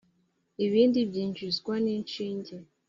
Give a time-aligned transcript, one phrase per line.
[0.65, 2.55] ibindi byinjizwa n’inshinge